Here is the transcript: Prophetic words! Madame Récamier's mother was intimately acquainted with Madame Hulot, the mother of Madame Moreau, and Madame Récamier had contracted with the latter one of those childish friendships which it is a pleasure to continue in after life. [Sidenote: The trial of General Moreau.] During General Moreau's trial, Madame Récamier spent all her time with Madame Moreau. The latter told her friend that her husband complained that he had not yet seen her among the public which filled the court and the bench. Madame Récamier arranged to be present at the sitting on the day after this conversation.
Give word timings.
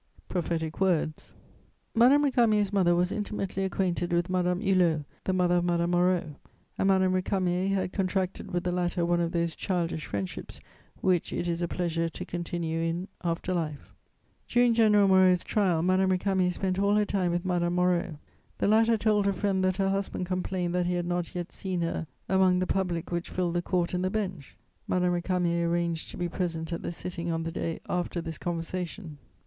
Prophetic 0.29 0.81
words! 0.81 1.35
Madame 1.93 2.23
Récamier's 2.25 2.73
mother 2.73 2.95
was 2.95 3.11
intimately 3.11 3.63
acquainted 3.63 4.11
with 4.11 4.31
Madame 4.31 4.59
Hulot, 4.59 5.05
the 5.25 5.31
mother 5.31 5.57
of 5.57 5.63
Madame 5.65 5.91
Moreau, 5.91 6.37
and 6.75 6.87
Madame 6.87 7.13
Récamier 7.13 7.69
had 7.69 7.93
contracted 7.93 8.49
with 8.49 8.63
the 8.63 8.71
latter 8.71 9.05
one 9.05 9.21
of 9.21 9.31
those 9.31 9.53
childish 9.53 10.07
friendships 10.07 10.59
which 11.01 11.31
it 11.31 11.47
is 11.47 11.61
a 11.61 11.67
pleasure 11.67 12.09
to 12.09 12.25
continue 12.25 12.79
in 12.79 13.09
after 13.23 13.53
life. 13.53 13.95
[Sidenote: 14.47 14.47
The 14.47 14.47
trial 14.47 14.47
of 14.47 14.47
General 14.47 14.47
Moreau.] 14.47 14.47
During 14.47 14.73
General 14.73 15.07
Moreau's 15.07 15.43
trial, 15.43 15.81
Madame 15.83 16.09
Récamier 16.09 16.51
spent 16.53 16.79
all 16.79 16.95
her 16.95 17.05
time 17.05 17.29
with 17.31 17.45
Madame 17.45 17.75
Moreau. 17.75 18.17
The 18.57 18.67
latter 18.67 18.97
told 18.97 19.27
her 19.27 19.33
friend 19.33 19.63
that 19.63 19.77
her 19.77 19.89
husband 19.91 20.25
complained 20.25 20.73
that 20.73 20.87
he 20.87 20.95
had 20.95 21.05
not 21.05 21.35
yet 21.35 21.51
seen 21.51 21.81
her 21.81 22.07
among 22.27 22.57
the 22.57 22.65
public 22.65 23.11
which 23.11 23.29
filled 23.29 23.53
the 23.53 23.61
court 23.61 23.93
and 23.93 24.03
the 24.03 24.09
bench. 24.09 24.57
Madame 24.87 25.13
Récamier 25.21 25.67
arranged 25.67 26.09
to 26.09 26.17
be 26.17 26.27
present 26.27 26.73
at 26.73 26.81
the 26.81 26.91
sitting 26.91 27.31
on 27.31 27.43
the 27.43 27.51
day 27.51 27.79
after 27.87 28.19
this 28.19 28.39
conversation. 28.39 29.19